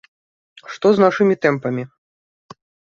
[0.77, 1.83] Што з нашымі тэмпамі?